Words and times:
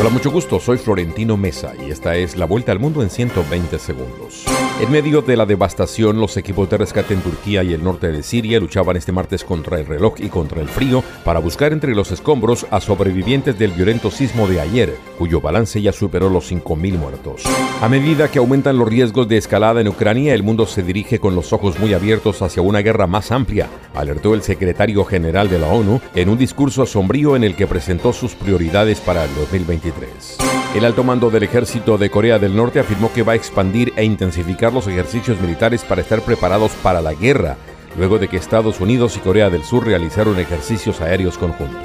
Hola, 0.00 0.08
mucho 0.08 0.30
gusto, 0.30 0.58
soy 0.60 0.78
Florentino 0.78 1.36
Mesa 1.36 1.74
y 1.86 1.90
esta 1.90 2.16
es 2.16 2.34
la 2.34 2.46
vuelta 2.46 2.72
al 2.72 2.78
mundo 2.78 3.02
en 3.02 3.10
120 3.10 3.78
segundos. 3.78 4.46
En 4.80 4.90
medio 4.90 5.20
de 5.20 5.36
la 5.36 5.44
devastación, 5.44 6.18
los 6.18 6.38
equipos 6.38 6.70
de 6.70 6.78
rescate 6.78 7.12
en 7.12 7.20
Turquía 7.20 7.62
y 7.62 7.74
el 7.74 7.84
norte 7.84 8.10
de 8.10 8.22
Siria 8.22 8.58
luchaban 8.58 8.96
este 8.96 9.12
martes 9.12 9.44
contra 9.44 9.78
el 9.78 9.84
reloj 9.84 10.14
y 10.16 10.30
contra 10.30 10.62
el 10.62 10.70
frío 10.70 11.04
para 11.22 11.38
buscar 11.38 11.74
entre 11.74 11.94
los 11.94 12.12
escombros 12.12 12.66
a 12.70 12.80
sobrevivientes 12.80 13.58
del 13.58 13.72
violento 13.72 14.10
sismo 14.10 14.48
de 14.48 14.62
ayer, 14.62 14.96
cuyo 15.18 15.42
balance 15.42 15.82
ya 15.82 15.92
superó 15.92 16.30
los 16.30 16.50
5.000 16.50 16.96
muertos. 16.96 17.42
A 17.82 17.88
medida 17.90 18.30
que 18.30 18.38
aumentan 18.38 18.78
los 18.78 18.88
riesgos 18.88 19.28
de 19.28 19.36
escalada 19.36 19.82
en 19.82 19.88
Ucrania, 19.88 20.32
el 20.32 20.42
mundo 20.42 20.64
se 20.64 20.82
dirige 20.82 21.18
con 21.18 21.34
los 21.34 21.52
ojos 21.52 21.78
muy 21.78 21.92
abiertos 21.92 22.40
hacia 22.40 22.62
una 22.62 22.80
guerra 22.80 23.06
más 23.06 23.32
amplia, 23.32 23.68
alertó 23.94 24.32
el 24.32 24.40
secretario 24.40 25.04
general 25.04 25.50
de 25.50 25.58
la 25.58 25.66
ONU 25.66 26.00
en 26.14 26.30
un 26.30 26.38
discurso 26.38 26.86
sombrío 26.86 27.36
en 27.36 27.44
el 27.44 27.54
que 27.54 27.66
presentó 27.66 28.14
sus 28.14 28.34
prioridades 28.34 29.00
para 29.00 29.24
el 29.24 29.34
2023. 29.34 29.89
El 30.74 30.84
alto 30.84 31.02
mando 31.04 31.30
del 31.30 31.42
ejército 31.42 31.98
de 31.98 32.10
Corea 32.10 32.38
del 32.38 32.54
Norte 32.54 32.80
afirmó 32.80 33.12
que 33.12 33.22
va 33.22 33.32
a 33.32 33.36
expandir 33.36 33.92
e 33.96 34.04
intensificar 34.04 34.72
los 34.72 34.86
ejercicios 34.86 35.40
militares 35.40 35.84
para 35.84 36.00
estar 36.00 36.22
preparados 36.22 36.72
para 36.82 37.00
la 37.00 37.14
guerra, 37.14 37.56
luego 37.96 38.18
de 38.18 38.28
que 38.28 38.36
Estados 38.36 38.80
Unidos 38.80 39.16
y 39.16 39.20
Corea 39.20 39.50
del 39.50 39.64
Sur 39.64 39.86
realizaron 39.86 40.38
ejercicios 40.38 41.00
aéreos 41.00 41.38
conjuntos. 41.38 41.82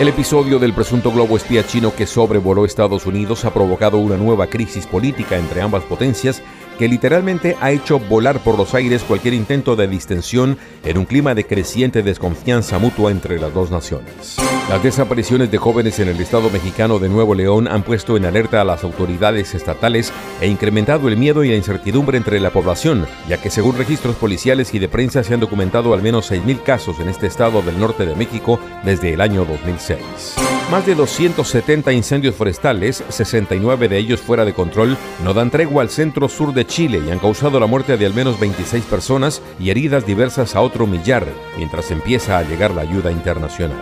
El 0.00 0.08
episodio 0.08 0.58
del 0.58 0.72
presunto 0.72 1.12
globo 1.12 1.36
espía 1.36 1.66
chino 1.66 1.94
que 1.94 2.06
sobrevoló 2.06 2.64
Estados 2.64 3.04
Unidos 3.04 3.44
ha 3.44 3.52
provocado 3.52 3.98
una 3.98 4.16
nueva 4.16 4.46
crisis 4.46 4.86
política 4.86 5.36
entre 5.36 5.60
ambas 5.60 5.84
potencias 5.84 6.42
que 6.78 6.88
literalmente 6.88 7.56
ha 7.60 7.70
hecho 7.70 7.98
volar 7.98 8.40
por 8.40 8.56
los 8.56 8.74
aires 8.74 9.02
cualquier 9.02 9.34
intento 9.34 9.76
de 9.76 9.88
distensión 9.88 10.58
en 10.84 10.98
un 10.98 11.04
clima 11.04 11.34
de 11.34 11.44
creciente 11.44 12.02
desconfianza 12.02 12.78
mutua 12.78 13.10
entre 13.10 13.38
las 13.38 13.52
dos 13.54 13.70
naciones. 13.70 14.36
Las 14.68 14.82
desapariciones 14.82 15.50
de 15.50 15.58
jóvenes 15.58 15.98
en 15.98 16.08
el 16.08 16.20
estado 16.20 16.48
mexicano 16.48 16.98
de 16.98 17.08
Nuevo 17.08 17.34
León 17.34 17.68
han 17.68 17.82
puesto 17.82 18.16
en 18.16 18.24
alerta 18.24 18.60
a 18.60 18.64
las 18.64 18.84
autoridades 18.84 19.54
estatales 19.54 20.12
e 20.40 20.48
incrementado 20.48 21.08
el 21.08 21.16
miedo 21.16 21.44
y 21.44 21.50
la 21.50 21.56
incertidumbre 21.56 22.16
entre 22.16 22.40
la 22.40 22.50
población, 22.50 23.06
ya 23.28 23.40
que 23.40 23.50
según 23.50 23.76
registros 23.76 24.16
policiales 24.16 24.72
y 24.74 24.78
de 24.78 24.88
prensa 24.88 25.22
se 25.22 25.34
han 25.34 25.40
documentado 25.40 25.94
al 25.94 26.02
menos 26.02 26.30
6.000 26.30 26.62
casos 26.62 27.00
en 27.00 27.08
este 27.08 27.26
estado 27.26 27.62
del 27.62 27.78
norte 27.78 28.06
de 28.06 28.14
México 28.14 28.58
desde 28.84 29.12
el 29.12 29.20
año 29.20 29.44
2006. 29.44 30.61
Más 30.70 30.86
de 30.86 30.94
270 30.94 31.92
incendios 31.92 32.34
forestales, 32.34 33.04
69 33.08 33.88
de 33.88 33.98
ellos 33.98 34.20
fuera 34.20 34.44
de 34.44 34.54
control, 34.54 34.96
no 35.22 35.34
dan 35.34 35.50
tregua 35.50 35.82
al 35.82 35.90
centro 35.90 36.28
sur 36.28 36.54
de 36.54 36.66
Chile 36.66 37.02
y 37.06 37.10
han 37.10 37.18
causado 37.18 37.60
la 37.60 37.66
muerte 37.66 37.98
de 37.98 38.06
al 38.06 38.14
menos 38.14 38.40
26 38.40 38.84
personas 38.84 39.42
y 39.60 39.68
heridas 39.70 40.06
diversas 40.06 40.56
a 40.56 40.62
otro 40.62 40.86
millar, 40.86 41.26
mientras 41.58 41.90
empieza 41.90 42.38
a 42.38 42.42
llegar 42.42 42.70
la 42.70 42.82
ayuda 42.82 43.12
internacional. 43.12 43.78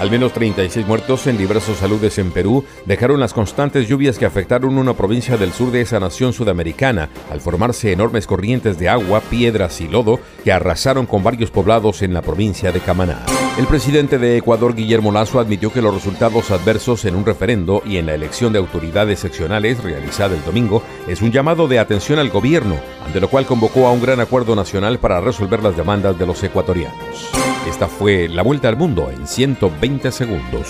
Al 0.00 0.10
menos 0.10 0.32
36 0.32 0.84
muertos 0.84 1.28
en 1.28 1.38
diversos 1.38 1.78
saludes 1.78 2.18
en 2.18 2.32
Perú 2.32 2.64
dejaron 2.86 3.20
las 3.20 3.32
constantes 3.32 3.88
lluvias 3.88 4.18
que 4.18 4.26
afectaron 4.26 4.76
una 4.76 4.94
provincia 4.94 5.36
del 5.36 5.52
sur 5.52 5.70
de 5.70 5.82
esa 5.82 6.00
nación 6.00 6.32
sudamericana, 6.32 7.08
al 7.30 7.40
formarse 7.40 7.92
enormes 7.92 8.26
corrientes 8.26 8.80
de 8.80 8.88
agua, 8.88 9.20
piedras 9.20 9.80
y 9.80 9.86
lodo 9.86 10.18
que 10.42 10.50
arrasaron 10.50 11.06
con 11.06 11.22
varios 11.22 11.52
poblados 11.52 12.02
en 12.02 12.14
la 12.14 12.22
provincia 12.22 12.72
de 12.72 12.80
Camaná. 12.80 13.24
El 13.58 13.66
presidente 13.66 14.18
de 14.18 14.38
Ecuador, 14.38 14.74
Guillermo 14.74 15.12
Lazo, 15.12 15.38
admitió 15.38 15.70
que 15.70 15.82
los 15.82 15.94
resultados 15.94 16.50
adversos 16.50 17.04
en 17.04 17.14
un 17.14 17.26
referendo 17.26 17.82
y 17.84 17.98
en 17.98 18.06
la 18.06 18.14
elección 18.14 18.50
de 18.52 18.58
autoridades 18.58 19.20
seccionales 19.20 19.82
realizada 19.82 20.34
el 20.34 20.42
domingo 20.42 20.82
es 21.06 21.20
un 21.20 21.32
llamado 21.32 21.68
de 21.68 21.78
atención 21.78 22.18
al 22.18 22.30
gobierno, 22.30 22.76
ante 23.04 23.20
lo 23.20 23.28
cual 23.28 23.44
convocó 23.44 23.86
a 23.86 23.92
un 23.92 24.00
gran 24.00 24.20
acuerdo 24.20 24.56
nacional 24.56 24.98
para 24.98 25.20
resolver 25.20 25.62
las 25.62 25.76
demandas 25.76 26.18
de 26.18 26.26
los 26.26 26.42
ecuatorianos. 26.42 27.30
Esta 27.68 27.88
fue 27.88 28.26
la 28.26 28.42
vuelta 28.42 28.68
al 28.68 28.76
mundo 28.76 29.10
en 29.10 29.26
120 29.26 30.10
segundos. 30.12 30.68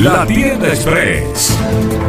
La 0.00 0.26
tienda 0.26 0.68
express. 0.68 1.54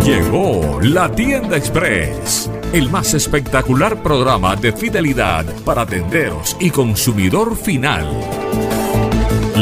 Llegó 0.05 0.79
la 0.81 1.11
tienda 1.11 1.57
express. 1.57 2.49
El 2.71 2.89
más 2.89 3.13
espectacular 3.13 4.01
programa 4.01 4.55
de 4.55 4.71
fidelidad 4.71 5.45
para 5.65 5.85
tenderos 5.85 6.55
y 6.61 6.69
consumidor 6.69 7.57
final. 7.57 8.07